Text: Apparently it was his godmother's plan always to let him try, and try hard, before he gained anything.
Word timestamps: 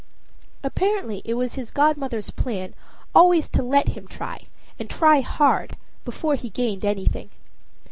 Apparently 0.63 1.21
it 1.25 1.35
was 1.35 1.53
his 1.53 1.69
godmother's 1.69 2.31
plan 2.31 2.73
always 3.13 3.47
to 3.49 3.61
let 3.61 3.89
him 3.89 4.07
try, 4.07 4.47
and 4.79 4.89
try 4.89 5.21
hard, 5.21 5.77
before 6.05 6.33
he 6.33 6.49
gained 6.49 6.83
anything. 6.83 7.29